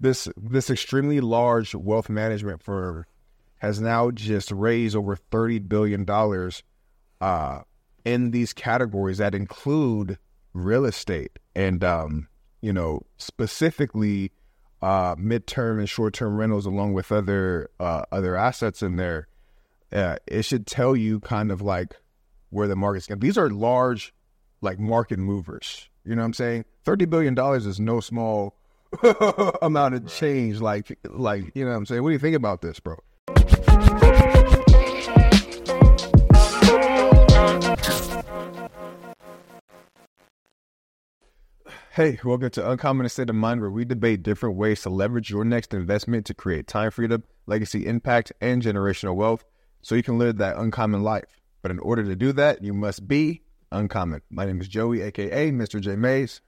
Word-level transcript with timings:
this 0.00 0.28
this 0.36 0.70
extremely 0.70 1.20
large 1.20 1.74
wealth 1.74 2.08
management 2.08 2.62
firm 2.62 3.04
has 3.58 3.80
now 3.80 4.10
just 4.10 4.50
raised 4.50 4.96
over 4.96 5.14
thirty 5.14 5.58
billion 5.58 6.04
dollars 6.04 6.62
uh, 7.20 7.60
in 8.04 8.30
these 8.30 8.52
categories 8.52 9.18
that 9.18 9.34
include 9.34 10.18
real 10.54 10.84
estate 10.84 11.38
and 11.54 11.84
um, 11.84 12.28
you 12.60 12.72
know 12.72 13.02
specifically 13.18 14.32
uh, 14.82 15.14
midterm 15.16 15.78
and 15.78 15.88
short 15.88 16.14
term 16.14 16.36
rentals, 16.36 16.66
along 16.66 16.94
with 16.94 17.12
other 17.12 17.68
uh, 17.78 18.04
other 18.10 18.36
assets 18.36 18.82
in 18.82 18.96
there. 18.96 19.28
Uh, 19.92 20.16
it 20.26 20.42
should 20.42 20.66
tell 20.66 20.94
you 20.94 21.20
kind 21.20 21.50
of 21.50 21.60
like 21.60 21.96
where 22.50 22.68
the 22.68 22.76
market's 22.76 23.06
going. 23.06 23.20
These 23.20 23.38
are 23.38 23.50
large, 23.50 24.14
like 24.60 24.78
market 24.78 25.18
movers. 25.18 25.88
You 26.04 26.14
know 26.14 26.22
what 26.22 26.26
I'm 26.26 26.32
saying? 26.34 26.64
Thirty 26.84 27.04
billion 27.04 27.34
dollars 27.34 27.66
is 27.66 27.78
no 27.78 28.00
small 28.00 28.56
amount 29.62 29.94
of 29.94 30.06
change. 30.08 30.60
Like, 30.60 30.98
like 31.08 31.50
you 31.54 31.64
know 31.64 31.70
what 31.70 31.76
I'm 31.76 31.86
saying? 31.86 32.02
What 32.02 32.10
do 32.10 32.12
you 32.12 32.18
think 32.18 32.36
about 32.36 32.62
this, 32.62 32.80
bro? 32.80 32.96
Hey, 41.92 42.18
welcome 42.24 42.50
to 42.50 42.70
Uncommon 42.70 43.08
State 43.08 43.28
of 43.28 43.36
Mind, 43.36 43.60
where 43.60 43.70
we 43.70 43.84
debate 43.84 44.22
different 44.22 44.56
ways 44.56 44.82
to 44.82 44.90
leverage 44.90 45.28
your 45.28 45.44
next 45.44 45.74
investment 45.74 46.24
to 46.26 46.34
create 46.34 46.66
time 46.66 46.90
freedom, 46.90 47.24
legacy 47.46 47.86
impact, 47.86 48.32
and 48.40 48.62
generational 48.62 49.16
wealth 49.16 49.44
so 49.82 49.94
you 49.94 50.02
can 50.02 50.16
live 50.16 50.38
that 50.38 50.56
uncommon 50.56 51.02
life. 51.02 51.40
But 51.62 51.72
in 51.72 51.78
order 51.80 52.04
to 52.04 52.16
do 52.16 52.32
that, 52.32 52.62
you 52.62 52.72
must 52.72 53.06
be 53.08 53.42
uncommon. 53.72 54.22
My 54.30 54.46
name 54.46 54.60
is 54.60 54.68
Joey, 54.68 55.02
aka 55.02 55.50
Mr. 55.50 55.80
J 55.80 55.96
Maze. 55.96 56.40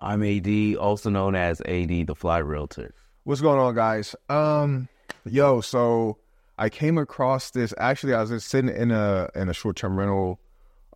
I'm 0.00 0.22
AD, 0.22 0.76
also 0.76 1.10
known 1.10 1.34
as 1.34 1.60
AD, 1.62 2.06
the 2.06 2.14
Fly 2.14 2.38
Realtor. 2.38 2.94
What's 3.24 3.42
going 3.42 3.58
on, 3.58 3.74
guys? 3.74 4.16
Um, 4.30 4.88
yo, 5.26 5.60
so 5.60 6.16
I 6.58 6.70
came 6.70 6.96
across 6.96 7.50
this. 7.50 7.74
Actually, 7.76 8.14
I 8.14 8.20
was 8.22 8.30
just 8.30 8.48
sitting 8.48 8.74
in 8.74 8.90
a 8.90 9.28
in 9.34 9.48
a 9.48 9.52
short 9.52 9.76
term 9.76 9.98
rental 9.98 10.40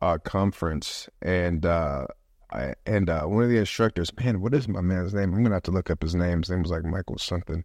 uh, 0.01 0.19
conference, 0.19 1.09
and 1.21 1.67
uh, 1.67 2.07
I, 2.51 2.75
and 2.87 3.11
uh, 3.11 3.25
one 3.25 3.43
of 3.43 3.51
the 3.51 3.59
instructors, 3.59 4.11
man, 4.19 4.41
what 4.41 4.55
is 4.55 4.69
my 4.69 4.81
man's 4.81 5.13
name? 5.13 5.35
I'm 5.35 5.43
gonna 5.43 5.57
have 5.57 5.65
to 5.65 5.71
look 5.71 5.91
up 5.91 6.03
his 6.03 6.15
name. 6.15 6.41
His 6.41 6.51
name 6.51 6.63
was 6.63 6.71
like 6.71 6.85
Michael 6.85 7.19
something. 7.19 7.65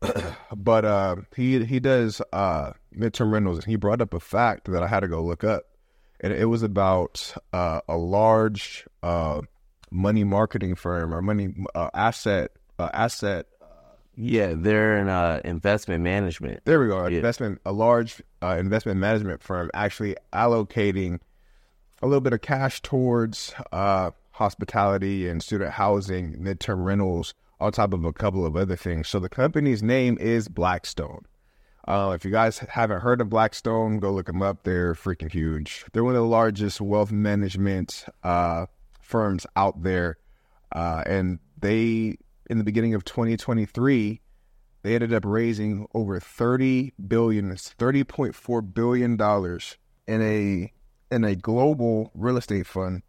but 0.56 0.84
uh, 0.84 1.16
he 1.34 1.64
he 1.64 1.80
does 1.80 2.22
uh, 2.32 2.72
midterm 2.96 3.30
rentals, 3.30 3.58
and 3.58 3.66
he 3.66 3.76
brought 3.76 4.00
up 4.00 4.14
a 4.14 4.20
fact 4.20 4.70
that 4.70 4.82
I 4.82 4.86
had 4.86 5.00
to 5.00 5.08
go 5.08 5.22
look 5.22 5.44
up, 5.44 5.64
and 6.20 6.32
it 6.32 6.46
was 6.46 6.62
about 6.62 7.34
uh, 7.52 7.80
a 7.88 7.96
large 7.96 8.86
uh, 9.02 9.42
money 9.90 10.24
marketing 10.24 10.74
firm 10.74 11.14
or 11.14 11.22
money 11.22 11.54
uh, 11.74 11.90
asset 11.94 12.50
uh, 12.78 12.90
asset. 12.92 13.46
Yeah, 14.18 14.54
they're 14.56 14.96
in 14.96 15.08
uh, 15.08 15.40
investment 15.44 16.02
management. 16.02 16.64
There 16.64 16.80
we 16.80 16.88
go. 16.88 17.06
Yeah. 17.06 17.16
Investment 17.16 17.60
a 17.66 17.72
large 17.72 18.22
uh, 18.42 18.56
investment 18.58 18.98
management 18.98 19.42
firm 19.42 19.70
actually 19.74 20.16
allocating 20.32 21.20
a 22.02 22.06
little 22.06 22.22
bit 22.22 22.32
of 22.32 22.40
cash 22.40 22.80
towards 22.80 23.54
uh, 23.72 24.12
hospitality 24.32 25.28
and 25.28 25.42
student 25.42 25.72
housing, 25.72 26.34
midterm 26.34 26.84
rentals, 26.84 27.34
on 27.60 27.72
top 27.72 27.92
of 27.92 28.04
a 28.04 28.12
couple 28.12 28.44
of 28.46 28.56
other 28.56 28.76
things. 28.76 29.08
So 29.08 29.18
the 29.18 29.28
company's 29.28 29.82
name 29.82 30.16
is 30.18 30.48
Blackstone. 30.48 31.24
Uh, 31.86 32.12
if 32.14 32.24
you 32.24 32.30
guys 32.30 32.58
haven't 32.58 33.00
heard 33.00 33.20
of 33.20 33.30
Blackstone, 33.30 33.98
go 33.98 34.12
look 34.12 34.26
them 34.26 34.42
up. 34.42 34.64
They're 34.64 34.94
freaking 34.94 35.30
huge. 35.30 35.84
They're 35.92 36.04
one 36.04 36.16
of 36.16 36.22
the 36.22 36.26
largest 36.26 36.80
wealth 36.80 37.12
management 37.12 38.04
uh, 38.24 38.66
firms 39.06 39.46
out 39.56 39.82
there, 39.82 40.18
uh, 40.72 41.02
and 41.06 41.38
they, 41.58 42.18
in 42.50 42.58
the 42.58 42.64
beginning 42.64 42.94
of 42.94 43.04
2023, 43.04 44.20
they 44.82 44.94
ended 44.94 45.12
up 45.12 45.24
raising 45.24 45.86
over 45.94 46.20
30 46.20 46.92
billion, 47.08 47.50
it's 47.50 47.74
30.4 47.78 48.74
billion 48.74 49.16
dollars 49.16 49.78
in 50.06 50.22
a 50.22 50.72
in 51.10 51.24
a 51.24 51.36
global 51.36 52.10
real 52.14 52.36
estate 52.36 52.66
fund, 52.66 53.02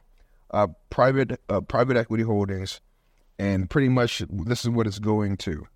uh, 0.52 0.68
private 0.90 1.40
uh, 1.50 1.62
private 1.62 1.98
equity 1.98 2.24
holdings, 2.24 2.82
and 3.38 3.70
pretty 3.70 3.90
much 3.90 4.24
this 4.30 4.64
is 4.64 4.70
what 4.70 4.88
it's 4.88 5.00
going 5.00 5.38
to: 5.38 5.68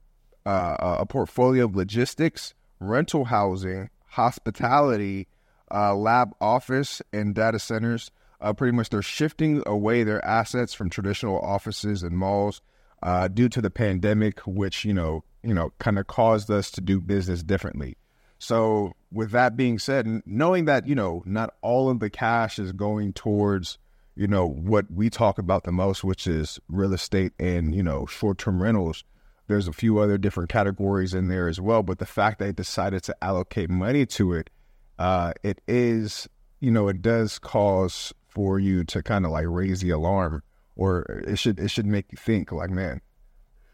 uh, 0.45 0.97
a 0.99 1.05
portfolio 1.05 1.65
of 1.65 1.75
logistics, 1.75 2.53
rental 2.79 3.25
housing, 3.25 3.89
hospitality, 4.07 5.27
uh, 5.73 5.95
lab 5.95 6.31
office, 6.41 7.01
and 7.13 7.35
data 7.35 7.59
centers. 7.59 8.11
Uh, 8.41 8.53
pretty 8.53 8.75
much, 8.75 8.89
they're 8.89 9.01
shifting 9.01 9.61
away 9.65 10.03
their 10.03 10.23
assets 10.25 10.73
from 10.73 10.89
traditional 10.89 11.39
offices 11.39 12.01
and 12.01 12.17
malls 12.17 12.61
uh, 13.03 13.27
due 13.27 13.49
to 13.49 13.61
the 13.61 13.69
pandemic, 13.69 14.39
which 14.41 14.83
you 14.83 14.93
know, 14.93 15.23
you 15.43 15.53
know, 15.53 15.71
kind 15.79 15.99
of 15.99 16.07
caused 16.07 16.49
us 16.49 16.71
to 16.71 16.81
do 16.81 16.99
business 16.99 17.43
differently. 17.43 17.97
So, 18.39 18.93
with 19.11 19.29
that 19.31 19.55
being 19.55 19.77
said, 19.77 20.23
knowing 20.25 20.65
that, 20.65 20.87
you 20.87 20.95
know, 20.95 21.21
not 21.27 21.53
all 21.61 21.91
of 21.91 21.99
the 21.99 22.09
cash 22.09 22.57
is 22.57 22.71
going 22.71 23.13
towards, 23.13 23.77
you 24.15 24.25
know, 24.25 24.47
what 24.47 24.91
we 24.91 25.11
talk 25.11 25.37
about 25.37 25.63
the 25.63 25.71
most, 25.71 26.03
which 26.03 26.25
is 26.25 26.59
real 26.67 26.93
estate 26.93 27.33
and, 27.37 27.75
you 27.75 27.83
know, 27.83 28.07
short 28.07 28.39
term 28.39 28.61
rentals, 28.61 29.03
there's 29.47 29.67
a 29.67 29.73
few 29.73 29.99
other 29.99 30.17
different 30.17 30.49
categories 30.49 31.13
in 31.13 31.27
there 31.27 31.47
as 31.47 31.61
well. 31.61 31.83
But 31.83 31.99
the 31.99 32.07
fact 32.07 32.39
they 32.39 32.51
decided 32.51 33.03
to 33.03 33.23
allocate 33.23 33.69
money 33.69 34.07
to 34.07 34.33
it, 34.33 34.49
uh, 34.97 35.33
it 35.43 35.61
is, 35.67 36.27
you 36.59 36.71
know, 36.71 36.87
it 36.87 37.03
does 37.03 37.37
cause 37.37 38.11
for 38.31 38.59
you 38.59 38.83
to 38.83 39.03
kind 39.03 39.25
of 39.25 39.31
like 39.31 39.45
raise 39.47 39.81
the 39.81 39.89
alarm 39.89 40.41
or 40.75 41.01
it 41.27 41.37
should 41.37 41.59
it 41.59 41.69
should 41.69 41.85
make 41.85 42.11
you 42.11 42.17
think 42.17 42.51
like 42.51 42.69
man 42.69 43.01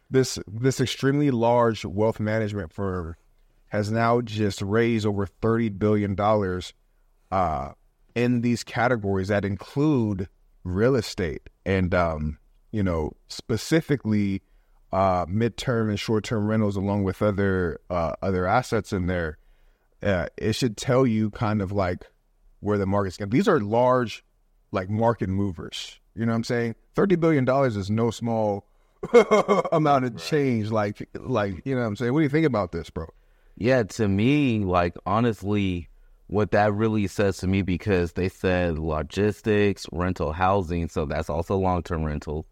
this 0.10 0.40
this 0.48 0.82
extremely 0.82 1.32
large 1.32 1.86
wealth 1.86 2.20
management 2.20 2.74
firm 2.74 3.16
has 3.68 3.92
now 3.92 4.22
just 4.22 4.62
raised 4.62 5.06
over 5.06 5.26
thirty 5.26 5.70
billion 5.70 6.16
dollars 6.16 6.74
uh, 7.32 7.72
in 8.16 8.42
these 8.42 8.64
categories 8.64 9.28
that 9.28 9.44
include 9.44 10.30
real 10.64 10.96
estate 10.96 11.50
and 11.66 11.94
um, 11.94 12.38
you 12.72 12.82
know 12.82 13.12
specifically 13.28 14.42
uh, 14.92 15.26
midterm 15.26 15.90
and 15.90 16.00
short 16.00 16.24
term 16.24 16.48
rentals, 16.48 16.76
along 16.76 17.04
with 17.04 17.22
other 17.22 17.80
uh, 17.90 18.14
other 18.22 18.46
assets 18.46 18.94
in 18.94 19.08
there. 19.08 19.38
Uh, 20.02 20.28
it 20.38 20.54
should 20.54 20.78
tell 20.78 21.06
you 21.06 21.30
kind 21.32 21.62
of 21.62 21.72
like 21.72 22.06
where 22.60 22.78
the 22.78 22.86
market's 22.86 23.18
going. 23.18 23.30
These 23.30 23.48
are 23.48 23.60
large, 23.60 24.24
like 24.72 24.90
market 24.90 25.30
movers. 25.30 26.00
You 26.16 26.26
know 26.26 26.32
what 26.32 26.38
I'm 26.38 26.44
saying? 26.44 26.76
Thirty 26.96 27.16
billion 27.16 27.46
dollars 27.46 27.76
is 27.76 27.90
no 27.90 28.12
small 28.12 28.66
amount 29.72 30.06
of 30.06 30.18
change. 30.18 30.72
Like, 30.72 31.08
like 31.16 31.66
you 31.66 31.76
know 31.76 31.82
what 31.82 31.88
I'm 31.88 31.96
saying? 31.96 32.14
What 32.14 32.20
do 32.20 32.24
you 32.24 32.30
think 32.30 32.46
about 32.46 32.72
this, 32.72 32.90
bro? 32.90 33.08
Yeah, 33.56 33.84
to 33.84 34.08
me, 34.08 34.60
like 34.60 34.96
honestly, 35.06 35.90
what 36.28 36.52
that 36.52 36.74
really 36.74 37.08
says 37.08 37.38
to 37.38 37.48
me 37.48 37.62
because 37.62 38.14
they 38.14 38.30
said 38.30 38.78
logistics, 38.78 39.86
rental 39.92 40.34
housing, 40.34 40.90
so 40.90 41.06
that's 41.06 41.30
also 41.30 41.58
long 41.58 41.84
term 41.84 42.04
rental, 42.04 42.46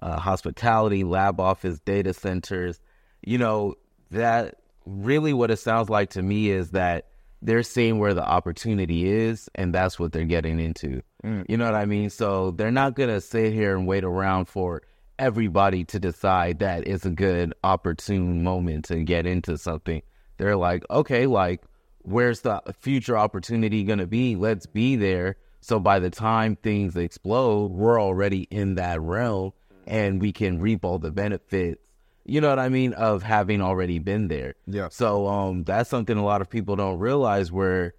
uh, 0.00 0.18
hospitality, 0.18 1.04
lab 1.04 1.40
office, 1.40 1.80
data 1.80 2.14
centers. 2.14 2.80
You 3.24 3.38
know, 3.38 3.74
that 4.10 4.56
really 4.86 5.32
what 5.32 5.50
it 5.50 5.58
sounds 5.58 5.90
like 5.90 6.10
to 6.10 6.22
me 6.22 6.50
is 6.50 6.70
that 6.70 7.06
they're 7.42 7.62
seeing 7.62 7.98
where 7.98 8.14
the 8.14 8.26
opportunity 8.26 9.08
is 9.08 9.48
and 9.54 9.74
that's 9.74 9.98
what 9.98 10.12
they're 10.12 10.24
getting 10.24 10.58
into. 10.58 11.02
Mm. 11.24 11.44
You 11.48 11.56
know 11.56 11.64
what 11.64 11.74
I 11.74 11.84
mean? 11.84 12.10
So 12.10 12.50
they're 12.52 12.70
not 12.70 12.94
going 12.94 13.10
to 13.10 13.20
sit 13.20 13.52
here 13.52 13.76
and 13.76 13.86
wait 13.86 14.04
around 14.04 14.46
for 14.46 14.82
everybody 15.18 15.84
to 15.84 15.98
decide 15.98 16.58
that 16.60 16.86
it's 16.86 17.06
a 17.06 17.10
good 17.10 17.54
opportune 17.64 18.42
moment 18.42 18.86
to 18.86 19.02
get 19.02 19.26
into 19.26 19.56
something. 19.56 20.02
They're 20.38 20.56
like, 20.56 20.84
okay, 20.90 21.26
like, 21.26 21.62
where's 22.02 22.42
the 22.42 22.62
future 22.78 23.16
opportunity 23.16 23.84
going 23.84 23.98
to 23.98 24.06
be? 24.06 24.36
Let's 24.36 24.66
be 24.66 24.96
there. 24.96 25.36
So 25.60 25.80
by 25.80 25.98
the 25.98 26.10
time 26.10 26.56
things 26.56 26.96
explode, 26.96 27.72
we're 27.72 28.00
already 28.00 28.42
in 28.50 28.76
that 28.76 29.00
realm 29.00 29.52
and 29.86 30.20
we 30.20 30.32
can 30.32 30.60
reap 30.60 30.84
all 30.84 30.98
the 30.98 31.10
benefits. 31.10 31.80
You 32.26 32.40
know 32.40 32.48
what 32.48 32.58
I 32.58 32.68
mean? 32.68 32.92
Of 32.94 33.22
having 33.22 33.60
already 33.60 33.98
been 33.98 34.28
there. 34.28 34.54
Yeah. 34.66 34.88
So 34.90 35.26
um, 35.26 35.64
that's 35.64 35.88
something 35.88 36.16
a 36.16 36.24
lot 36.24 36.40
of 36.40 36.50
people 36.50 36.76
don't 36.76 36.98
realize 36.98 37.52
where 37.52 37.94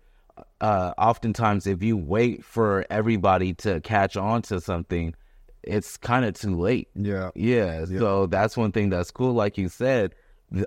uh, 0.61 0.93
oftentimes 0.97 1.67
if 1.67 1.81
you 1.81 1.97
wait 1.97 2.43
for 2.43 2.85
everybody 2.89 3.53
to 3.53 3.79
catch 3.81 4.17
on 4.17 4.41
to 4.43 4.59
something, 4.59 5.15
it's 5.63 5.97
kind 5.97 6.25
of 6.25 6.33
too 6.33 6.55
late. 6.55 6.89
Yeah. 6.95 7.31
Yeah, 7.35 7.85
so 7.85 8.25
that's 8.27 8.55
one 8.55 8.71
thing 8.71 8.89
that's 8.89 9.11
cool. 9.11 9.33
Like 9.33 9.57
you 9.57 9.69
said, 9.69 10.15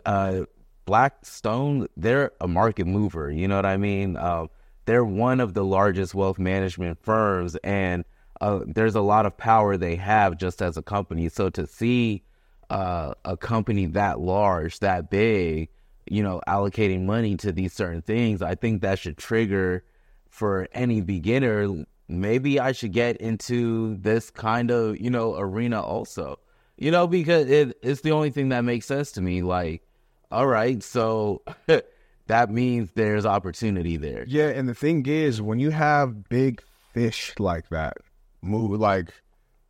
uh, 0.05 0.43
Blackstone, 0.85 1.87
they're 1.97 2.33
a 2.41 2.49
market 2.49 2.87
mover. 2.87 3.31
You 3.31 3.49
know 3.49 3.57
what 3.57 3.67
I 3.67 3.77
mean? 3.77 4.17
Uh, 4.17 4.47
they're 4.87 5.05
one 5.05 5.41
of 5.41 5.55
the 5.55 5.65
largest 5.65 6.15
wealth 6.15 6.39
management 6.39 6.99
firms, 7.03 7.57
and 7.57 8.05
uh, 8.41 8.61
there's 8.67 8.95
a 8.95 9.01
lot 9.01 9.27
of 9.27 9.37
power 9.37 9.77
they 9.77 9.97
have 9.97 10.37
just 10.37 10.61
as 10.63 10.77
a 10.77 10.83
company. 10.83 11.29
So 11.29 11.51
to 11.51 11.67
see 11.67 12.23
uh, 12.71 13.15
a 13.25 13.37
company 13.37 13.87
that 13.87 14.21
large, 14.21 14.79
that 14.79 15.11
big, 15.11 15.69
you 16.07 16.23
know, 16.23 16.41
allocating 16.47 17.05
money 17.05 17.37
to 17.37 17.53
these 17.53 17.73
certain 17.73 18.01
things, 18.01 18.43
I 18.43 18.55
think 18.55 18.83
that 18.83 18.99
should 18.99 19.19
trigger 19.19 19.85
for 20.29 20.69
any 20.73 21.01
beginner. 21.01 21.85
Maybe 22.09 22.59
I 22.59 22.73
should 22.73 22.93
get 22.93 23.17
into 23.19 23.97
this 23.97 24.31
kind 24.31 24.71
of, 24.71 25.01
you 25.01 25.11
know, 25.11 25.37
arena 25.37 25.81
also 25.83 26.39
You 26.79 26.91
know, 26.91 27.07
because 27.07 27.51
it, 27.51 27.77
it's 27.83 28.01
the 28.01 28.13
only 28.13 28.31
thing 28.31 28.49
that 28.51 28.63
makes 28.63 28.87
sense 28.87 29.13
to 29.13 29.21
me. 29.21 29.43
Like, 29.43 29.83
all 30.31 30.47
right, 30.47 30.83
so 30.83 31.43
that 32.27 32.51
means 32.51 32.91
there's 32.95 33.27
opportunity 33.27 33.97
there. 33.97 34.25
Yeah, 34.27 34.49
and 34.49 34.69
the 34.69 34.75
thing 34.75 35.05
is, 35.07 35.43
when 35.43 35.59
you 35.59 35.71
have 35.71 36.29
big 36.29 36.63
fish 36.95 37.35
like 37.39 37.69
that, 37.71 37.99
move 38.43 38.79
like 38.79 39.13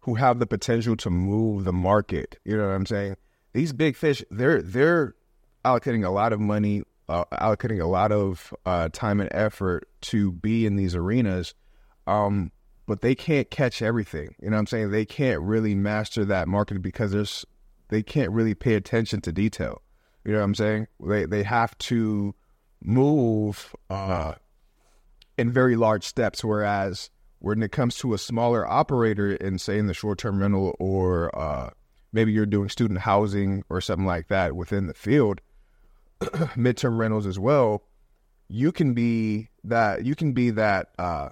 who 0.03 0.15
have 0.15 0.39
the 0.39 0.47
potential 0.47 0.97
to 0.97 1.11
move 1.11 1.65
the 1.65 1.73
market, 1.73 2.39
you 2.45 2.57
know 2.57 2.67
what 2.67 2.75
I'm 2.75 2.87
saying? 2.87 3.17
These 3.53 3.73
big 3.73 3.97
fish, 3.97 4.23
they're 4.31 4.63
they're 4.63 5.15
allocating 5.65 6.05
a 6.05 6.11
lot 6.11 6.33
of 6.33 6.41
money, 6.41 6.83
uh, 7.09 7.25
allocating 7.33 7.81
a 7.81 7.87
lot 7.87 8.13
of 8.13 8.55
uh, 8.65 8.89
time 8.93 9.21
and 9.21 9.29
effort 9.33 9.89
to 10.03 10.33
be 10.33 10.67
in 10.67 10.77
these 10.77 10.95
arenas. 10.95 11.55
Um, 12.07 12.53
but 12.87 13.03
they 13.03 13.15
can't 13.15 13.51
catch 13.51 13.83
everything. 13.83 14.35
You 14.41 14.51
know 14.51 14.57
what 14.57 14.61
I'm 14.61 14.67
saying? 14.67 14.91
They 14.91 15.05
can't 15.05 15.41
really 15.43 15.75
master 15.75 16.25
that 16.25 16.49
market 16.49 16.83
because 16.83 17.13
there's 17.13 17.45
they 17.89 18.03
can't 18.03 18.31
really 18.31 18.55
pay 18.55 18.75
attention 18.75 19.21
to 19.23 19.33
detail. 19.33 19.83
You 20.25 20.33
know 20.33 20.39
what 20.39 20.45
I'm 20.45 20.55
saying? 20.55 20.87
They 21.01 21.25
they 21.27 21.43
have 21.43 21.77
to 21.79 22.35
move 22.83 23.75
uh, 23.91 24.35
in 25.39 25.53
very 25.53 25.77
large 25.77 26.05
steps, 26.05 26.43
whereas 26.43 27.11
when 27.41 27.63
it 27.63 27.73
comes 27.73 27.97
to 27.97 28.15
a 28.15 28.19
smaller 28.19 28.67
operator 28.67 29.35
in 29.35 29.59
say 29.59 29.79
in 29.79 29.87
the 29.87 29.95
short 29.95 30.19
term 30.19 30.41
rental 30.41 30.77
or 30.79 31.37
uh, 31.37 31.71
maybe 32.13 32.33
you're 32.33 32.47
doing 32.47 32.69
student 32.69 33.01
housing 33.01 33.65
or 33.69 33.81
something 33.81 34.07
like 34.07 34.29
that 34.29 34.55
within 34.55 34.87
the 34.87 34.95
field, 34.95 35.41
midterm 36.21 36.99
rentals 36.99 37.27
as 37.27 37.39
well, 37.39 37.83
you 38.49 38.71
can 38.73 38.95
be 38.95 39.49
that 39.65 40.05
you 40.05 40.15
can 40.15 40.33
be 40.33 40.51
that 40.51 40.91
uh, 40.99 41.31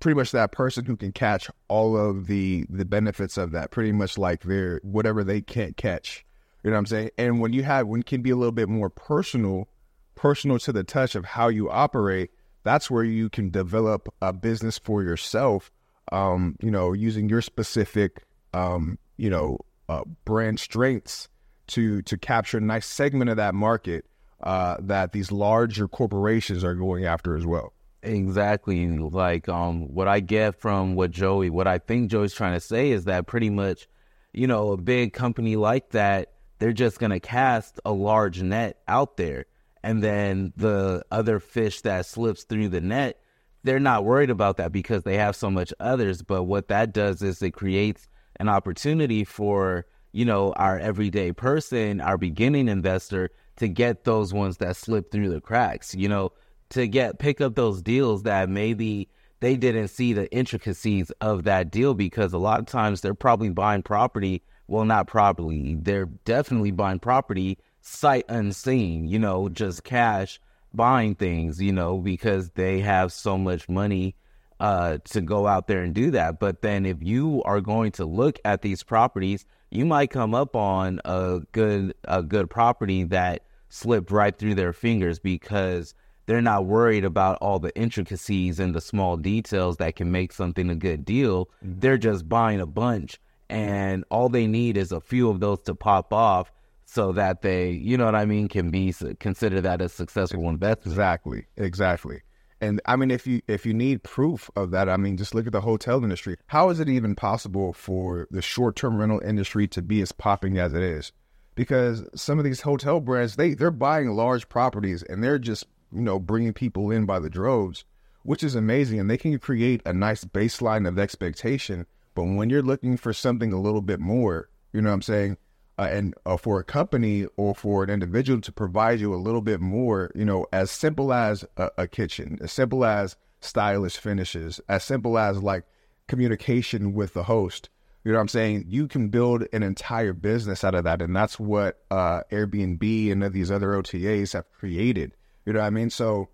pretty 0.00 0.16
much 0.16 0.32
that 0.32 0.50
person 0.50 0.86
who 0.86 0.96
can 0.96 1.12
catch 1.12 1.50
all 1.68 1.96
of 1.96 2.26
the 2.26 2.64
the 2.70 2.84
benefits 2.84 3.36
of 3.36 3.52
that 3.52 3.70
pretty 3.70 3.92
much 3.92 4.16
like 4.16 4.42
their 4.42 4.80
whatever 4.82 5.22
they 5.22 5.40
can't 5.40 5.76
catch. 5.76 6.24
You 6.64 6.70
know 6.70 6.74
what 6.74 6.80
i'm 6.80 6.86
saying? 6.86 7.10
And 7.18 7.40
when 7.40 7.52
you 7.52 7.62
have 7.64 7.86
when 7.86 8.02
can 8.02 8.22
be 8.22 8.30
a 8.30 8.36
little 8.36 8.52
bit 8.52 8.68
more 8.68 8.90
personal 8.90 9.68
personal 10.14 10.58
to 10.58 10.72
the 10.72 10.84
touch 10.84 11.14
of 11.14 11.24
how 11.24 11.48
you 11.48 11.70
operate 11.70 12.30
that's 12.62 12.90
where 12.90 13.04
you 13.04 13.28
can 13.28 13.50
develop 13.50 14.08
a 14.22 14.32
business 14.32 14.78
for 14.78 15.02
yourself 15.02 15.70
um 16.12 16.56
you 16.60 16.70
know 16.70 16.92
using 16.92 17.28
your 17.28 17.42
specific 17.42 18.24
um 18.54 18.98
you 19.16 19.30
know 19.30 19.58
uh, 19.88 20.02
brand 20.24 20.58
strengths 20.58 21.28
to 21.66 22.02
to 22.02 22.16
capture 22.16 22.58
a 22.58 22.60
nice 22.60 22.86
segment 22.86 23.30
of 23.30 23.36
that 23.36 23.54
market 23.54 24.04
uh 24.42 24.76
that 24.80 25.12
these 25.12 25.30
larger 25.30 25.86
corporations 25.88 26.64
are 26.64 26.74
going 26.74 27.04
after 27.04 27.36
as 27.36 27.44
well 27.46 27.72
Exactly. 28.02 28.86
Like 28.86 29.48
um 29.48 29.92
what 29.92 30.08
I 30.08 30.20
get 30.20 30.58
from 30.60 30.94
what 30.94 31.10
Joey 31.10 31.50
what 31.50 31.66
I 31.66 31.78
think 31.78 32.10
Joey's 32.10 32.32
trying 32.32 32.54
to 32.54 32.60
say 32.60 32.90
is 32.90 33.04
that 33.04 33.26
pretty 33.26 33.50
much, 33.50 33.88
you 34.32 34.46
know, 34.46 34.72
a 34.72 34.76
big 34.76 35.12
company 35.12 35.56
like 35.56 35.90
that, 35.90 36.32
they're 36.58 36.72
just 36.72 36.98
gonna 36.98 37.20
cast 37.20 37.78
a 37.84 37.92
large 37.92 38.42
net 38.42 38.78
out 38.88 39.16
there. 39.16 39.44
And 39.82 40.02
then 40.02 40.52
the 40.56 41.04
other 41.10 41.40
fish 41.40 41.80
that 41.82 42.06
slips 42.06 42.44
through 42.44 42.68
the 42.68 42.80
net, 42.80 43.20
they're 43.62 43.80
not 43.80 44.04
worried 44.04 44.30
about 44.30 44.56
that 44.58 44.72
because 44.72 45.04
they 45.04 45.16
have 45.16 45.36
so 45.36 45.50
much 45.50 45.72
others. 45.80 46.22
But 46.22 46.44
what 46.44 46.68
that 46.68 46.92
does 46.92 47.22
is 47.22 47.42
it 47.42 47.52
creates 47.52 48.06
an 48.38 48.48
opportunity 48.48 49.24
for, 49.24 49.86
you 50.12 50.24
know, 50.24 50.52
our 50.54 50.78
everyday 50.78 51.32
person, 51.32 52.00
our 52.00 52.18
beginning 52.18 52.68
investor 52.68 53.30
to 53.56 53.68
get 53.68 54.04
those 54.04 54.32
ones 54.32 54.58
that 54.58 54.76
slip 54.76 55.10
through 55.10 55.30
the 55.30 55.40
cracks. 55.40 55.94
You 55.94 56.08
know, 56.08 56.32
to 56.70 56.86
get 56.86 57.18
pick 57.18 57.40
up 57.40 57.54
those 57.54 57.82
deals 57.82 58.22
that 58.22 58.48
maybe 58.48 59.08
they 59.40 59.56
didn't 59.56 59.88
see 59.88 60.12
the 60.12 60.30
intricacies 60.32 61.10
of 61.20 61.44
that 61.44 61.70
deal 61.70 61.94
because 61.94 62.32
a 62.32 62.38
lot 62.38 62.60
of 62.60 62.66
times 62.66 63.00
they're 63.00 63.14
probably 63.14 63.50
buying 63.50 63.82
property 63.82 64.42
well 64.68 64.84
not 64.84 65.06
properly 65.06 65.76
they're 65.80 66.06
definitely 66.24 66.70
buying 66.70 66.98
property 66.98 67.58
sight 67.80 68.24
unseen 68.28 69.06
you 69.06 69.18
know 69.18 69.48
just 69.48 69.84
cash 69.84 70.40
buying 70.72 71.14
things 71.14 71.60
you 71.60 71.72
know 71.72 71.98
because 71.98 72.50
they 72.50 72.80
have 72.80 73.12
so 73.12 73.36
much 73.36 73.68
money 73.68 74.14
uh, 74.60 74.98
to 75.04 75.22
go 75.22 75.46
out 75.46 75.66
there 75.68 75.82
and 75.82 75.94
do 75.94 76.10
that 76.10 76.38
but 76.38 76.60
then 76.60 76.84
if 76.84 76.98
you 77.00 77.42
are 77.44 77.62
going 77.62 77.90
to 77.90 78.04
look 78.04 78.38
at 78.44 78.60
these 78.60 78.82
properties 78.82 79.46
you 79.70 79.86
might 79.86 80.10
come 80.10 80.34
up 80.34 80.54
on 80.54 81.00
a 81.04 81.40
good 81.52 81.94
a 82.04 82.22
good 82.22 82.50
property 82.50 83.04
that 83.04 83.42
slipped 83.70 84.10
right 84.10 84.36
through 84.36 84.54
their 84.54 84.72
fingers 84.72 85.18
because 85.18 85.94
they're 86.26 86.42
not 86.42 86.66
worried 86.66 87.04
about 87.04 87.38
all 87.40 87.58
the 87.58 87.74
intricacies 87.76 88.60
and 88.60 88.74
the 88.74 88.80
small 88.80 89.16
details 89.16 89.78
that 89.78 89.96
can 89.96 90.12
make 90.12 90.32
something 90.32 90.70
a 90.70 90.76
good 90.76 91.04
deal. 91.04 91.46
Mm-hmm. 91.64 91.80
They're 91.80 91.98
just 91.98 92.28
buying 92.28 92.60
a 92.60 92.66
bunch, 92.66 93.18
and 93.48 94.04
all 94.10 94.28
they 94.28 94.46
need 94.46 94.76
is 94.76 94.92
a 94.92 95.00
few 95.00 95.30
of 95.30 95.40
those 95.40 95.62
to 95.62 95.74
pop 95.74 96.12
off 96.12 96.52
so 96.90 97.12
that 97.12 97.42
they, 97.42 97.70
you 97.70 97.96
know 97.96 98.06
what 98.06 98.16
I 98.16 98.24
mean, 98.24 98.48
can 98.48 98.70
be 98.70 98.92
consider 99.20 99.60
that 99.60 99.80
a 99.80 99.88
successful 99.88 100.48
investment. 100.48 100.92
Exactly, 100.92 101.46
exactly. 101.56 102.22
And 102.60 102.80
I 102.84 102.96
mean, 102.96 103.10
if 103.10 103.26
you 103.26 103.40
if 103.46 103.64
you 103.64 103.72
need 103.72 104.02
proof 104.02 104.50
of 104.56 104.72
that, 104.72 104.88
I 104.88 104.96
mean, 104.96 105.16
just 105.16 105.34
look 105.34 105.46
at 105.46 105.52
the 105.52 105.60
hotel 105.60 106.02
industry. 106.02 106.36
How 106.48 106.68
is 106.70 106.80
it 106.80 106.88
even 106.88 107.14
possible 107.14 107.72
for 107.72 108.26
the 108.30 108.42
short 108.42 108.74
term 108.74 108.98
rental 108.98 109.20
industry 109.20 109.68
to 109.68 109.82
be 109.82 110.02
as 110.02 110.10
popping 110.10 110.58
as 110.58 110.74
it 110.74 110.82
is? 110.82 111.12
Because 111.54 112.04
some 112.14 112.38
of 112.38 112.44
these 112.44 112.62
hotel 112.62 112.98
brands, 112.98 113.36
they 113.36 113.54
they're 113.54 113.70
buying 113.70 114.10
large 114.10 114.48
properties 114.48 115.02
and 115.04 115.22
they're 115.22 115.38
just 115.38 115.66
you 115.92 116.00
know, 116.00 116.18
bringing 116.18 116.52
people 116.52 116.90
in 116.90 117.06
by 117.06 117.18
the 117.18 117.30
droves, 117.30 117.84
which 118.22 118.42
is 118.42 118.54
amazing. 118.54 118.98
And 118.98 119.08
they 119.08 119.16
can 119.16 119.38
create 119.38 119.82
a 119.84 119.92
nice 119.92 120.24
baseline 120.24 120.88
of 120.88 120.98
expectation. 120.98 121.86
But 122.14 122.24
when 122.24 122.50
you're 122.50 122.62
looking 122.62 122.96
for 122.96 123.12
something 123.12 123.52
a 123.52 123.60
little 123.60 123.80
bit 123.80 124.00
more, 124.00 124.48
you 124.72 124.80
know 124.80 124.90
what 124.90 124.94
I'm 124.94 125.02
saying? 125.02 125.36
Uh, 125.80 125.88
and 125.90 126.14
uh, 126.26 126.36
for 126.36 126.60
a 126.60 126.64
company 126.64 127.26
or 127.38 127.54
for 127.54 127.82
an 127.82 127.88
individual 127.88 128.38
to 128.38 128.52
provide 128.52 129.00
you 129.00 129.14
a 129.14 129.16
little 129.16 129.40
bit 129.40 129.62
more, 129.62 130.10
you 130.14 130.26
know, 130.26 130.46
as 130.52 130.70
simple 130.70 131.10
as 131.10 131.42
a, 131.56 131.70
a 131.78 131.88
kitchen, 131.88 132.38
as 132.42 132.52
simple 132.52 132.84
as 132.84 133.16
stylish 133.40 133.96
finishes, 133.96 134.60
as 134.68 134.84
simple 134.84 135.16
as 135.16 135.42
like 135.42 135.64
communication 136.06 136.92
with 136.92 137.14
the 137.14 137.22
host. 137.22 137.70
You 138.04 138.12
know 138.12 138.18
what 138.18 138.22
I'm 138.22 138.28
saying? 138.28 138.64
You 138.68 138.88
can 138.88 139.08
build 139.08 139.46
an 139.54 139.62
entire 139.62 140.12
business 140.12 140.64
out 140.64 140.74
of 140.74 140.84
that. 140.84 141.00
And 141.00 141.16
that's 141.16 141.40
what 141.40 141.78
uh, 141.90 142.24
Airbnb 142.30 143.10
and 143.10 143.22
these 143.32 143.50
other 143.50 143.68
OTAs 143.68 144.34
have 144.34 144.52
created. 144.52 145.16
You 145.46 145.54
know 145.54 145.60
what 145.60 145.66
I 145.66 145.70
mean? 145.70 145.88
So 145.88 146.28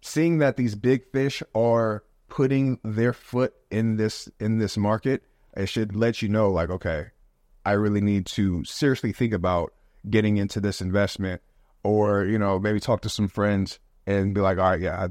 seeing 0.00 0.38
that 0.38 0.56
these 0.56 0.74
big 0.74 1.08
fish 1.12 1.40
are 1.54 2.02
putting 2.28 2.80
their 2.82 3.12
foot 3.12 3.54
in 3.70 3.94
this 3.94 4.28
in 4.40 4.58
this 4.58 4.76
market, 4.76 5.22
it 5.56 5.68
should 5.68 5.94
let 5.94 6.20
you 6.20 6.28
know 6.28 6.50
like, 6.50 6.70
okay, 6.70 7.10
I 7.64 7.72
really 7.72 8.00
need 8.00 8.26
to 8.26 8.64
seriously 8.64 9.12
think 9.12 9.32
about 9.32 9.72
getting 10.08 10.36
into 10.36 10.60
this 10.60 10.80
investment 10.80 11.42
or, 11.82 12.24
you 12.24 12.38
know, 12.38 12.58
maybe 12.58 12.80
talk 12.80 13.02
to 13.02 13.08
some 13.08 13.28
friends 13.28 13.78
and 14.06 14.34
be 14.34 14.40
like, 14.40 14.58
all 14.58 14.70
right, 14.70 14.80
yeah, 14.80 15.06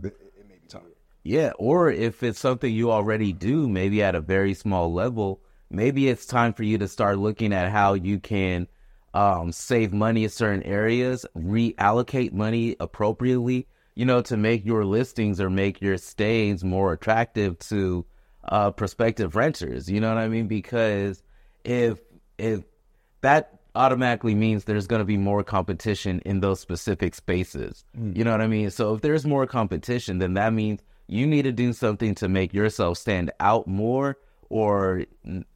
time. 0.67 0.81
Yeah, 1.23 1.51
or 1.59 1.91
if 1.91 2.23
it's 2.23 2.39
something 2.39 2.73
you 2.73 2.91
already 2.91 3.33
do, 3.33 3.67
maybe 3.67 4.01
at 4.01 4.15
a 4.15 4.21
very 4.21 4.53
small 4.53 4.91
level, 4.93 5.41
maybe 5.69 6.09
it's 6.09 6.25
time 6.25 6.53
for 6.53 6.63
you 6.63 6.77
to 6.77 6.87
start 6.87 7.19
looking 7.19 7.53
at 7.53 7.71
how 7.71 7.93
you 7.93 8.19
can 8.19 8.67
um, 9.13 9.51
save 9.51 9.93
money 9.93 10.23
in 10.23 10.29
certain 10.29 10.63
areas, 10.63 11.25
reallocate 11.35 12.33
money 12.33 12.75
appropriately, 12.79 13.67
you 13.95 14.05
know, 14.05 14.21
to 14.21 14.37
make 14.37 14.65
your 14.65 14.85
listings 14.85 15.41
or 15.41 15.49
make 15.49 15.81
your 15.81 15.97
stays 15.97 16.63
more 16.63 16.93
attractive 16.93 17.57
to 17.59 18.05
uh, 18.43 18.71
prospective 18.71 19.35
renters. 19.35 19.89
You 19.89 19.99
know 19.99 20.09
what 20.09 20.21
I 20.21 20.27
mean? 20.27 20.47
Because 20.47 21.23
if 21.63 21.99
if 22.37 22.63
that 23.21 23.59
automatically 23.75 24.35
means 24.35 24.63
there's 24.63 24.87
going 24.87 24.99
to 24.99 25.05
be 25.05 25.17
more 25.17 25.43
competition 25.43 26.21
in 26.25 26.39
those 26.39 26.59
specific 26.59 27.15
spaces. 27.15 27.85
Mm. 27.97 28.17
You 28.17 28.23
know 28.23 28.31
what 28.31 28.41
I 28.41 28.47
mean? 28.47 28.69
So 28.71 28.95
if 28.95 29.01
there's 29.01 29.25
more 29.25 29.45
competition, 29.45 30.17
then 30.19 30.33
that 30.33 30.53
means 30.53 30.81
you 31.07 31.25
need 31.25 31.43
to 31.43 31.51
do 31.51 31.73
something 31.73 32.15
to 32.15 32.27
make 32.27 32.53
yourself 32.53 32.97
stand 32.97 33.31
out 33.39 33.67
more 33.67 34.17
or 34.49 35.03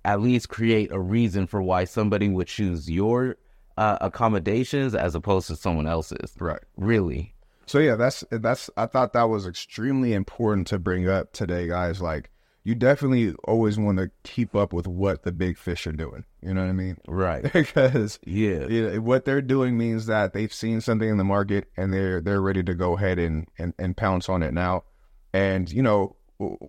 at 0.05 0.21
least 0.21 0.49
create 0.49 0.91
a 0.91 0.99
reason 0.99 1.47
for 1.47 1.61
why 1.61 1.85
somebody 1.85 2.27
would 2.29 2.47
choose 2.47 2.89
your 2.89 3.37
uh, 3.77 3.97
accommodations 4.01 4.93
as 4.93 5.15
opposed 5.15 5.47
to 5.47 5.55
someone 5.55 5.87
else's. 5.87 6.33
Right. 6.39 6.61
Really. 6.77 7.33
So 7.65 7.79
yeah, 7.79 7.95
that's 7.95 8.23
that's 8.29 8.69
I 8.75 8.85
thought 8.85 9.13
that 9.13 9.29
was 9.29 9.47
extremely 9.47 10.13
important 10.13 10.67
to 10.67 10.79
bring 10.79 11.07
up 11.07 11.31
today, 11.31 11.67
guys. 11.67 12.01
Like 12.01 12.29
you 12.63 12.75
definitely 12.75 13.33
always 13.43 13.79
want 13.79 13.97
to 13.97 14.11
keep 14.23 14.55
up 14.55 14.71
with 14.71 14.87
what 14.87 15.23
the 15.23 15.31
big 15.31 15.57
fish 15.57 15.87
are 15.87 15.91
doing. 15.91 16.25
You 16.41 16.53
know 16.53 16.61
what 16.61 16.69
I 16.69 16.73
mean? 16.73 16.97
Right. 17.07 17.41
because 17.53 18.19
yeah, 18.25 18.67
yeah, 18.67 18.97
what 18.97 19.25
they're 19.25 19.41
doing 19.41 19.77
means 19.77 20.05
that 20.05 20.33
they've 20.33 20.53
seen 20.53 20.81
something 20.81 21.09
in 21.09 21.17
the 21.17 21.23
market 21.23 21.69
and 21.75 21.93
they're 21.93 22.21
they're 22.21 22.41
ready 22.41 22.63
to 22.63 22.73
go 22.73 22.95
ahead 22.95 23.19
and 23.19 23.47
and, 23.57 23.73
and 23.79 23.97
pounce 23.97 24.29
on 24.29 24.43
it 24.43 24.53
now. 24.53 24.83
And 25.33 25.71
you 25.71 25.81
know, 25.81 26.15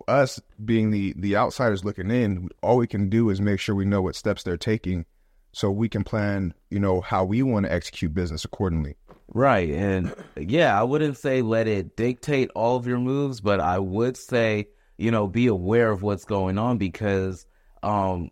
us 0.09 0.41
being 0.65 0.91
the 0.91 1.15
the 1.17 1.37
outsiders 1.37 1.85
looking 1.85 2.11
in, 2.11 2.49
all 2.63 2.77
we 2.77 2.87
can 2.87 3.09
do 3.09 3.31
is 3.31 3.41
make 3.41 3.61
sure 3.61 3.75
we 3.75 3.85
know 3.85 4.03
what 4.03 4.17
steps 4.17 4.43
they're 4.43 4.57
taking, 4.57 5.05
so 5.53 5.71
we 5.71 5.89
can 5.89 6.05
plan, 6.05 6.55
you 6.71 6.81
know, 6.81 7.01
how 7.01 7.25
we 7.25 7.43
want 7.43 7.67
to 7.67 7.73
execute 7.73 8.15
business 8.15 8.45
accordingly. 8.45 8.97
Right, 9.35 9.71
and 9.71 10.15
yeah, 10.37 10.79
I 10.79 10.83
wouldn't 10.83 11.17
say 11.17 11.41
let 11.43 11.67
it 11.67 11.97
dictate 11.97 12.51
all 12.55 12.77
of 12.77 12.87
your 12.87 12.99
moves, 12.99 13.41
but 13.41 13.61
I 13.61 13.79
would 13.79 14.17
say, 14.17 14.69
you 15.03 15.11
know, 15.11 15.27
be 15.27 15.49
aware 15.49 15.91
of 15.91 16.03
what's 16.03 16.25
going 16.25 16.59
on 16.59 16.79
because, 16.79 17.45
um, 17.83 18.31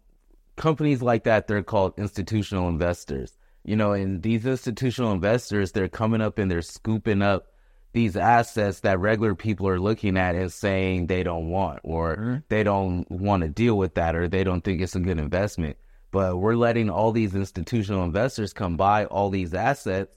companies 0.56 1.02
like 1.02 1.24
that, 1.24 1.48
they're 1.48 1.62
called 1.64 1.94
institutional 1.98 2.68
investors. 2.68 3.36
You 3.64 3.76
know, 3.76 3.92
and 3.92 4.22
these 4.22 4.46
institutional 4.46 5.12
investors, 5.12 5.72
they're 5.72 5.88
coming 5.88 6.20
up 6.20 6.38
and 6.38 6.50
they're 6.50 6.62
scooping 6.62 7.22
up 7.22 7.48
these 7.92 8.16
assets 8.16 8.80
that 8.80 9.00
regular 9.00 9.34
people 9.34 9.66
are 9.68 9.80
looking 9.80 10.16
at 10.16 10.36
and 10.36 10.52
saying 10.52 11.06
they 11.08 11.24
don't 11.24 11.50
want 11.50 11.80
or 11.82 12.16
mm-hmm. 12.16 12.36
they 12.48 12.62
don't 12.62 13.10
want 13.10 13.42
to 13.42 13.48
deal 13.48 13.76
with 13.76 13.94
that 13.96 14.14
or 14.14 14.28
they 14.28 14.44
don't 14.44 14.62
think 14.62 14.80
it's 14.80 14.94
a 14.94 15.00
good 15.00 15.18
investment. 15.18 15.76
But 16.12 16.38
we're 16.38 16.54
letting 16.54 16.88
all 16.88 17.10
these 17.10 17.34
institutional 17.34 18.04
investors 18.04 18.52
come 18.52 18.76
buy 18.76 19.06
all 19.06 19.28
these 19.28 19.54
assets. 19.54 20.14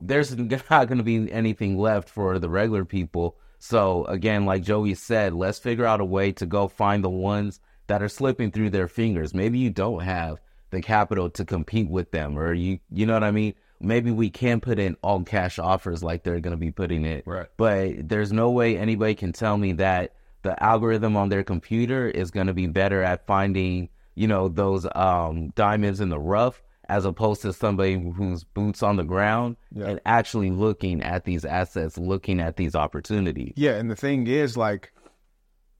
There's 0.00 0.36
not 0.70 0.88
going 0.88 0.98
to 0.98 1.04
be 1.04 1.32
anything 1.32 1.78
left 1.78 2.10
for 2.10 2.38
the 2.38 2.50
regular 2.50 2.84
people. 2.84 3.38
So 3.58 4.04
again, 4.06 4.44
like 4.44 4.62
Joey 4.62 4.94
said, 4.94 5.32
let's 5.34 5.58
figure 5.58 5.86
out 5.86 6.00
a 6.00 6.04
way 6.04 6.32
to 6.32 6.46
go 6.46 6.68
find 6.68 7.02
the 7.02 7.10
ones 7.10 7.60
that 7.86 8.02
are 8.02 8.08
slipping 8.08 8.50
through 8.50 8.70
their 8.70 8.88
fingers. 8.88 9.34
Maybe 9.34 9.58
you 9.58 9.70
don't 9.70 10.00
have 10.00 10.38
the 10.70 10.82
capital 10.82 11.30
to 11.30 11.44
compete 11.44 11.88
with 11.88 12.10
them 12.10 12.38
or 12.38 12.52
you 12.52 12.80
you 12.90 13.06
know 13.06 13.14
what 13.14 13.24
I 13.24 13.30
mean? 13.30 13.54
maybe 13.80 14.10
we 14.10 14.30
can 14.30 14.60
put 14.60 14.78
in 14.78 14.96
all 15.02 15.22
cash 15.22 15.58
offers 15.58 16.02
like 16.02 16.22
they're 16.22 16.40
going 16.40 16.52
to 16.52 16.56
be 16.56 16.70
putting 16.70 17.04
it. 17.04 17.24
Right. 17.26 17.46
But 17.56 18.08
there's 18.08 18.32
no 18.32 18.50
way 18.50 18.76
anybody 18.76 19.14
can 19.14 19.32
tell 19.32 19.56
me 19.56 19.72
that 19.74 20.14
the 20.42 20.60
algorithm 20.62 21.16
on 21.16 21.28
their 21.28 21.42
computer 21.42 22.08
is 22.08 22.30
going 22.30 22.46
to 22.46 22.54
be 22.54 22.66
better 22.66 23.02
at 23.02 23.26
finding, 23.26 23.88
you 24.14 24.28
know, 24.28 24.48
those 24.48 24.86
um, 24.94 25.48
diamonds 25.50 26.00
in 26.00 26.08
the 26.08 26.18
rough 26.18 26.62
as 26.88 27.04
opposed 27.04 27.42
to 27.42 27.52
somebody 27.52 27.94
who's 27.94 28.44
boots 28.44 28.82
on 28.82 28.96
the 28.96 29.04
ground 29.04 29.56
yeah. 29.74 29.86
and 29.86 30.00
actually 30.06 30.50
looking 30.50 31.02
at 31.02 31.24
these 31.24 31.44
assets, 31.44 31.98
looking 31.98 32.40
at 32.40 32.56
these 32.56 32.74
opportunities. 32.74 33.52
Yeah, 33.56 33.72
and 33.72 33.90
the 33.90 33.96
thing 33.96 34.26
is 34.26 34.56
like 34.56 34.92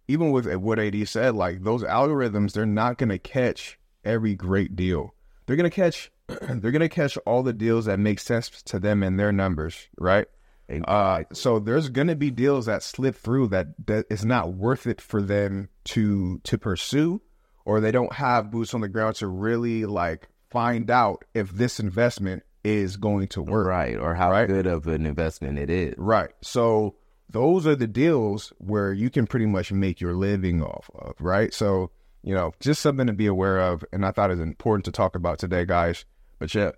even 0.08 0.30
with 0.30 0.52
what 0.56 0.78
AD 0.78 1.08
said, 1.08 1.34
like 1.34 1.62
those 1.62 1.82
algorithms, 1.82 2.52
they're 2.52 2.66
not 2.66 2.98
going 2.98 3.08
to 3.08 3.18
catch 3.18 3.78
every 4.04 4.34
great 4.34 4.76
deal. 4.76 5.14
They're 5.46 5.56
going 5.56 5.70
to 5.70 5.74
catch 5.74 6.10
they're 6.48 6.72
gonna 6.72 6.88
catch 6.88 7.16
all 7.18 7.42
the 7.42 7.52
deals 7.52 7.84
that 7.84 7.98
make 7.98 8.18
sense 8.18 8.50
to 8.62 8.78
them 8.78 9.02
and 9.02 9.18
their 9.18 9.32
numbers, 9.32 9.88
right? 9.98 10.26
Uh, 10.68 11.22
so 11.32 11.60
there's 11.60 11.88
gonna 11.88 12.16
be 12.16 12.30
deals 12.30 12.66
that 12.66 12.82
slip 12.82 13.14
through 13.14 13.46
that 13.48 13.68
that 13.86 14.06
is 14.10 14.24
not 14.24 14.52
worth 14.52 14.86
it 14.86 15.00
for 15.00 15.22
them 15.22 15.68
to 15.84 16.40
to 16.42 16.58
pursue, 16.58 17.20
or 17.64 17.80
they 17.80 17.92
don't 17.92 18.14
have 18.14 18.50
boots 18.50 18.74
on 18.74 18.80
the 18.80 18.88
ground 18.88 19.14
to 19.16 19.28
really 19.28 19.86
like 19.86 20.28
find 20.50 20.90
out 20.90 21.24
if 21.34 21.50
this 21.50 21.80
investment 21.80 22.42
is 22.64 22.96
going 22.96 23.28
to 23.28 23.42
work, 23.42 23.66
right, 23.66 23.96
or 23.96 24.14
how 24.14 24.30
right? 24.30 24.48
good 24.48 24.66
of 24.66 24.86
an 24.86 25.06
investment 25.06 25.58
it 25.58 25.70
is, 25.70 25.94
right? 25.98 26.30
So 26.42 26.96
those 27.30 27.66
are 27.66 27.76
the 27.76 27.86
deals 27.86 28.52
where 28.58 28.92
you 28.92 29.10
can 29.10 29.26
pretty 29.26 29.46
much 29.46 29.72
make 29.72 30.00
your 30.00 30.14
living 30.14 30.62
off 30.62 30.90
of, 30.94 31.14
right? 31.20 31.52
So 31.54 31.90
you 32.26 32.34
know, 32.34 32.52
just 32.58 32.82
something 32.82 33.06
to 33.06 33.12
be 33.12 33.26
aware 33.26 33.60
of, 33.60 33.84
and 33.92 34.04
I 34.04 34.10
thought 34.10 34.32
it's 34.32 34.40
important 34.40 34.84
to 34.86 34.90
talk 34.90 35.14
about 35.14 35.38
today, 35.38 35.64
guys. 35.64 36.04
But 36.40 36.52
yeah. 36.54 36.72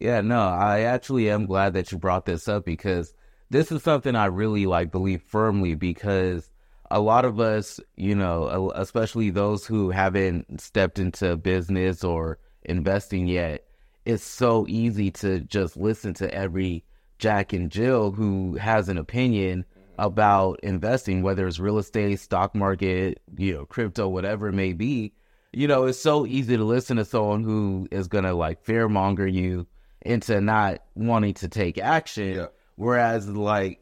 Yeah, 0.00 0.20
no, 0.20 0.40
I 0.40 0.80
actually 0.80 1.30
am 1.30 1.46
glad 1.46 1.72
that 1.74 1.92
you 1.92 1.98
brought 1.98 2.26
this 2.26 2.48
up 2.48 2.64
because 2.64 3.14
this 3.48 3.70
is 3.70 3.84
something 3.84 4.16
I 4.16 4.26
really 4.26 4.66
like 4.66 4.90
believe 4.90 5.22
firmly 5.22 5.76
because 5.76 6.50
a 6.90 7.00
lot 7.00 7.24
of 7.24 7.38
us, 7.38 7.78
you 7.94 8.16
know, 8.16 8.72
especially 8.74 9.30
those 9.30 9.64
who 9.64 9.90
haven't 9.90 10.60
stepped 10.60 10.98
into 10.98 11.36
business 11.36 12.02
or 12.02 12.38
investing 12.66 13.26
yet, 13.26 13.64
it's 14.04 14.24
so 14.24 14.66
easy 14.68 15.10
to 15.12 15.40
just 15.40 15.76
listen 15.76 16.14
to 16.14 16.32
every 16.32 16.84
Jack 17.18 17.52
and 17.52 17.70
Jill 17.70 18.12
who 18.12 18.56
has 18.56 18.88
an 18.88 18.98
opinion 18.98 19.64
mm-hmm. 19.64 20.02
about 20.02 20.60
investing, 20.62 21.22
whether 21.22 21.46
it's 21.46 21.58
real 21.58 21.78
estate, 21.78 22.20
stock 22.20 22.54
market, 22.54 23.20
you 23.36 23.54
know, 23.54 23.66
crypto, 23.66 24.08
whatever 24.08 24.48
it 24.48 24.54
may 24.54 24.72
be 24.72 25.12
you 25.56 25.66
know, 25.66 25.86
it's 25.86 25.98
so 25.98 26.26
easy 26.26 26.54
to 26.54 26.64
listen 26.64 26.98
to 26.98 27.04
someone 27.06 27.42
who 27.42 27.88
is 27.90 28.08
gonna 28.08 28.34
like 28.34 28.62
fear 28.62 28.90
monger 28.90 29.26
you 29.26 29.66
into 30.02 30.38
not 30.42 30.82
wanting 30.94 31.32
to 31.32 31.48
take 31.48 31.78
action. 31.78 32.34
Yeah. 32.34 32.46
Whereas 32.74 33.26
like 33.26 33.80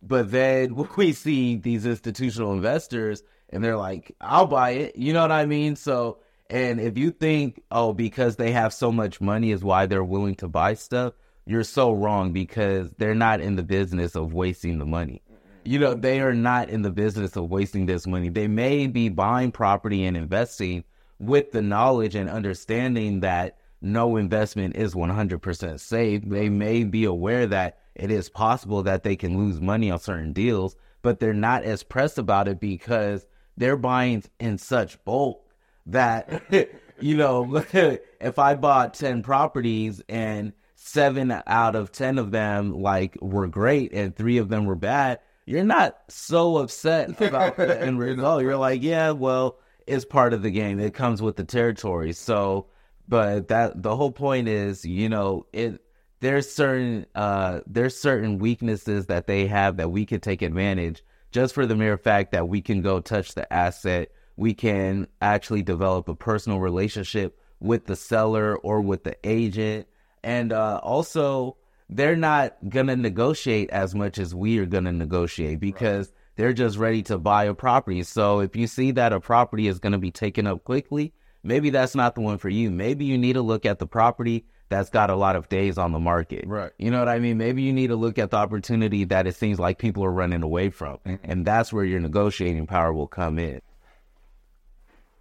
but 0.00 0.30
then 0.30 0.76
we 0.96 1.12
see 1.12 1.56
these 1.56 1.86
institutional 1.86 2.52
investors 2.52 3.24
and 3.50 3.64
they're 3.64 3.76
like, 3.76 4.14
I'll 4.20 4.46
buy 4.46 4.70
it. 4.70 4.96
You 4.96 5.12
know 5.12 5.22
what 5.22 5.32
I 5.32 5.44
mean? 5.44 5.74
So 5.74 6.18
and 6.50 6.80
if 6.80 6.96
you 6.96 7.10
think, 7.10 7.62
oh, 7.70 7.92
because 7.92 8.36
they 8.36 8.52
have 8.52 8.72
so 8.72 8.90
much 8.90 9.20
money 9.20 9.50
is 9.50 9.62
why 9.62 9.86
they're 9.86 10.04
willing 10.04 10.34
to 10.36 10.48
buy 10.48 10.74
stuff, 10.74 11.14
you're 11.44 11.64
so 11.64 11.92
wrong 11.92 12.32
because 12.32 12.92
they're 12.98 13.14
not 13.14 13.40
in 13.40 13.56
the 13.56 13.62
business 13.62 14.14
of 14.14 14.32
wasting 14.32 14.78
the 14.78 14.86
money. 14.86 15.22
You 15.64 15.78
know, 15.78 15.94
they 15.94 16.20
are 16.20 16.34
not 16.34 16.70
in 16.70 16.82
the 16.82 16.90
business 16.90 17.36
of 17.36 17.50
wasting 17.50 17.84
this 17.84 18.06
money. 18.06 18.30
They 18.30 18.48
may 18.48 18.86
be 18.86 19.10
buying 19.10 19.52
property 19.52 20.06
and 20.06 20.16
investing 20.16 20.84
with 21.18 21.52
the 21.52 21.60
knowledge 21.60 22.14
and 22.14 22.30
understanding 22.30 23.20
that 23.20 23.58
no 23.82 24.16
investment 24.16 24.76
is 24.76 24.94
100% 24.94 25.80
safe. 25.80 26.22
They 26.24 26.48
may 26.48 26.84
be 26.84 27.04
aware 27.04 27.46
that 27.46 27.78
it 27.94 28.10
is 28.10 28.30
possible 28.30 28.82
that 28.84 29.02
they 29.02 29.16
can 29.16 29.36
lose 29.36 29.60
money 29.60 29.90
on 29.90 29.98
certain 29.98 30.32
deals, 30.32 30.76
but 31.02 31.20
they're 31.20 31.34
not 31.34 31.64
as 31.64 31.82
pressed 31.82 32.18
about 32.18 32.48
it 32.48 32.60
because 32.60 33.26
they're 33.56 33.76
buying 33.76 34.22
in 34.40 34.56
such 34.56 35.02
bulk 35.04 35.47
that, 35.88 36.42
you 37.00 37.16
know, 37.16 37.64
if 37.72 38.38
I 38.38 38.54
bought 38.54 38.94
10 38.94 39.22
properties 39.22 40.02
and 40.08 40.52
seven 40.76 41.34
out 41.46 41.76
of 41.76 41.92
10 41.92 42.18
of 42.18 42.30
them 42.30 42.72
like 42.72 43.16
were 43.20 43.48
great 43.48 43.92
and 43.92 44.14
three 44.14 44.38
of 44.38 44.48
them 44.48 44.64
were 44.64 44.76
bad, 44.76 45.20
you're 45.44 45.64
not 45.64 45.98
so 46.08 46.58
upset 46.58 47.20
about 47.20 47.56
the 47.56 47.80
end 47.80 47.98
result. 47.98 48.42
You're 48.42 48.56
like, 48.56 48.82
yeah, 48.82 49.10
well, 49.10 49.58
it's 49.86 50.04
part 50.04 50.34
of 50.34 50.42
the 50.42 50.50
game. 50.50 50.78
It 50.78 50.94
comes 50.94 51.22
with 51.22 51.36
the 51.36 51.44
territory. 51.44 52.12
So, 52.12 52.66
but 53.08 53.48
that 53.48 53.82
the 53.82 53.96
whole 53.96 54.12
point 54.12 54.48
is, 54.48 54.84
you 54.84 55.08
know, 55.08 55.46
it 55.52 55.80
there's 56.20 56.50
certain 56.52 57.06
uh 57.14 57.60
there's 57.66 57.96
certain 57.98 58.38
weaknesses 58.38 59.06
that 59.06 59.26
they 59.26 59.46
have 59.46 59.76
that 59.76 59.90
we 59.90 60.04
can 60.04 60.20
take 60.20 60.42
advantage 60.42 61.02
just 61.30 61.54
for 61.54 61.64
the 61.64 61.76
mere 61.76 61.96
fact 61.96 62.32
that 62.32 62.48
we 62.48 62.60
can 62.60 62.82
go 62.82 63.00
touch 63.00 63.34
the 63.34 63.50
asset. 63.52 64.10
We 64.38 64.54
can 64.54 65.08
actually 65.20 65.62
develop 65.64 66.08
a 66.08 66.14
personal 66.14 66.60
relationship 66.60 67.38
with 67.58 67.86
the 67.86 67.96
seller 67.96 68.56
or 68.56 68.80
with 68.80 69.02
the 69.02 69.16
agent. 69.24 69.88
And 70.22 70.52
uh, 70.52 70.78
also, 70.80 71.56
they're 71.90 72.14
not 72.14 72.56
going 72.68 72.86
to 72.86 72.94
negotiate 72.94 73.70
as 73.70 73.96
much 73.96 74.16
as 74.16 74.36
we 74.36 74.58
are 74.58 74.66
going 74.66 74.84
to 74.84 74.92
negotiate 74.92 75.58
because 75.58 76.12
they're 76.36 76.52
just 76.52 76.78
ready 76.78 77.02
to 77.02 77.18
buy 77.18 77.44
a 77.46 77.54
property. 77.54 78.04
So 78.04 78.38
if 78.38 78.54
you 78.54 78.68
see 78.68 78.92
that 78.92 79.12
a 79.12 79.18
property 79.18 79.66
is 79.66 79.80
going 79.80 79.92
to 79.92 79.98
be 79.98 80.12
taken 80.12 80.46
up 80.46 80.62
quickly, 80.62 81.12
maybe 81.42 81.70
that's 81.70 81.96
not 81.96 82.14
the 82.14 82.20
one 82.20 82.38
for 82.38 82.48
you. 82.48 82.70
Maybe 82.70 83.06
you 83.06 83.18
need 83.18 83.32
to 83.32 83.42
look 83.42 83.66
at 83.66 83.80
the 83.80 83.88
property 83.88 84.44
that's 84.68 84.90
got 84.90 85.10
a 85.10 85.16
lot 85.16 85.34
of 85.34 85.48
days 85.48 85.78
on 85.78 85.90
the 85.90 85.98
market. 85.98 86.46
Right. 86.46 86.70
You 86.78 86.92
know 86.92 87.00
what 87.00 87.08
I 87.08 87.18
mean? 87.18 87.38
Maybe 87.38 87.62
you 87.62 87.72
need 87.72 87.88
to 87.88 87.96
look 87.96 88.18
at 88.18 88.30
the 88.30 88.36
opportunity 88.36 89.04
that 89.04 89.26
it 89.26 89.34
seems 89.34 89.58
like 89.58 89.78
people 89.78 90.04
are 90.04 90.12
running 90.12 90.42
away 90.42 90.70
from. 90.70 90.98
Mm-hmm. 91.06 91.30
And 91.30 91.44
that's 91.44 91.72
where 91.72 91.84
your 91.84 91.98
negotiating 92.00 92.66
power 92.66 92.92
will 92.92 93.08
come 93.08 93.38
in. 93.38 93.60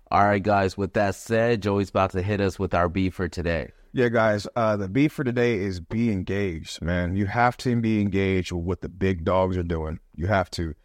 All 0.09 0.25
right, 0.25 0.41
guys, 0.41 0.77
with 0.77 0.93
that 0.93 1.15
said, 1.15 1.61
Joey's 1.61 1.89
about 1.89 2.11
to 2.11 2.21
hit 2.21 2.39
us 2.39 2.57
with 2.57 2.73
our 2.73 2.87
beef 2.87 3.15
for 3.15 3.27
today. 3.27 3.71
Yeah, 3.91 4.07
guys, 4.07 4.47
uh, 4.55 4.77
the 4.77 4.87
beef 4.87 5.11
for 5.11 5.23
today 5.23 5.55
is 5.55 5.79
be 5.79 6.11
engaged, 6.11 6.81
man. 6.81 7.15
You 7.15 7.25
have 7.25 7.57
to 7.57 7.75
be 7.75 7.99
engaged 7.99 8.51
with 8.51 8.63
what 8.63 8.81
the 8.81 8.89
big 8.89 9.25
dogs 9.25 9.57
are 9.57 9.63
doing. 9.63 9.99
You 10.15 10.27
have 10.27 10.49
to 10.51 10.75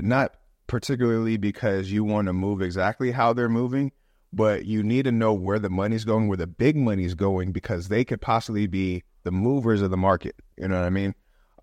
not 0.00 0.34
particularly 0.66 1.36
because 1.36 1.90
you 1.90 2.04
want 2.04 2.26
to 2.26 2.32
move 2.32 2.62
exactly 2.62 3.10
how 3.10 3.32
they're 3.32 3.48
moving, 3.48 3.92
but 4.32 4.64
you 4.64 4.82
need 4.82 5.04
to 5.04 5.12
know 5.12 5.34
where 5.34 5.58
the 5.58 5.68
money's 5.68 6.04
going, 6.04 6.28
where 6.28 6.36
the 6.36 6.46
big 6.46 6.76
money's 6.76 7.14
going, 7.14 7.52
because 7.52 7.88
they 7.88 8.04
could 8.04 8.20
possibly 8.20 8.66
be 8.66 9.02
the 9.24 9.32
movers 9.32 9.82
of 9.82 9.90
the 9.90 9.96
market. 9.96 10.36
You 10.56 10.68
know 10.68 10.78
what 10.78 10.86
I 10.86 10.90
mean? 10.90 11.14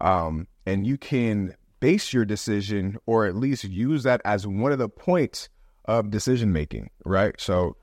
Um, 0.01 0.47
and 0.65 0.85
you 0.85 0.97
can 0.97 1.55
base 1.79 2.11
your 2.11 2.25
decision 2.25 2.97
or 3.05 3.25
at 3.25 3.35
least 3.35 3.63
use 3.63 4.03
that 4.03 4.21
as 4.25 4.45
one 4.45 4.71
of 4.71 4.77
the 4.77 4.89
points 4.89 5.47
of 5.87 6.09
decision 6.09 6.51
making, 6.51 6.89
right? 7.05 7.39
So 7.39 7.75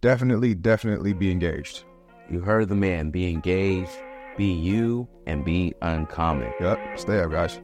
definitely, 0.00 0.54
definitely 0.54 1.12
be 1.12 1.30
engaged. 1.30 1.84
You 2.30 2.40
heard 2.40 2.68
the 2.68 2.74
man. 2.74 3.10
Be 3.10 3.28
engaged, 3.28 3.90
be 4.36 4.52
you, 4.52 5.08
and 5.26 5.44
be 5.44 5.74
uncommon. 5.82 6.52
Yep. 6.60 6.98
Stay 6.98 7.20
up, 7.20 7.30
guys. 7.30 7.60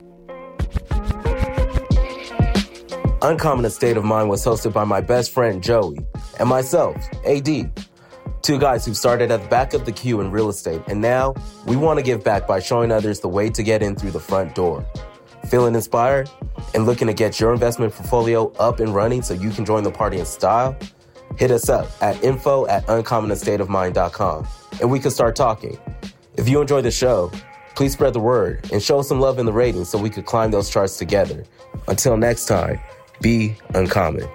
Uncommon 3.20 3.64
Estate 3.64 3.96
of 3.96 4.04
Mind 4.04 4.28
was 4.28 4.44
hosted 4.44 4.72
by 4.72 4.84
my 4.84 5.00
best 5.00 5.32
friend 5.32 5.62
Joey 5.62 5.98
and 6.38 6.48
myself, 6.48 6.96
AD. 7.26 7.82
Two 8.42 8.58
guys 8.58 8.86
who 8.86 8.94
started 8.94 9.32
at 9.32 9.42
the 9.42 9.48
back 9.48 9.74
of 9.74 9.84
the 9.84 9.92
queue 9.92 10.20
in 10.20 10.30
real 10.30 10.48
estate, 10.48 10.80
and 10.86 11.00
now 11.00 11.34
we 11.66 11.76
want 11.76 11.98
to 11.98 12.02
give 12.04 12.22
back 12.22 12.46
by 12.46 12.60
showing 12.60 12.92
others 12.92 13.18
the 13.20 13.28
way 13.28 13.50
to 13.50 13.62
get 13.62 13.82
in 13.82 13.96
through 13.96 14.12
the 14.12 14.20
front 14.20 14.54
door. 14.54 14.86
Feeling 15.48 15.74
inspired 15.74 16.30
and 16.74 16.86
looking 16.86 17.06
to 17.06 17.14
get 17.14 17.40
your 17.40 17.52
investment 17.52 17.92
portfolio 17.92 18.52
up 18.52 18.80
and 18.80 18.94
running 18.94 19.22
so 19.22 19.34
you 19.34 19.50
can 19.50 19.64
join 19.64 19.82
the 19.82 19.90
party 19.90 20.18
in 20.18 20.26
style? 20.26 20.76
Hit 21.36 21.50
us 21.50 21.68
up 21.68 21.88
at 22.00 22.22
info 22.22 22.66
at 22.66 22.86
uncommonestateofmind.com 22.86 24.46
and 24.80 24.90
we 24.90 25.00
can 25.00 25.10
start 25.10 25.36
talking. 25.36 25.78
If 26.36 26.48
you 26.48 26.60
enjoy 26.60 26.82
the 26.82 26.90
show, 26.90 27.30
please 27.74 27.92
spread 27.92 28.12
the 28.12 28.20
word 28.20 28.68
and 28.72 28.82
show 28.82 29.02
some 29.02 29.20
love 29.20 29.38
in 29.38 29.46
the 29.46 29.52
ratings 29.52 29.88
so 29.88 29.98
we 29.98 30.10
could 30.10 30.26
climb 30.26 30.50
those 30.50 30.70
charts 30.70 30.98
together. 30.98 31.44
Until 31.86 32.16
next 32.16 32.46
time, 32.46 32.80
be 33.20 33.56
uncommon. 33.74 34.28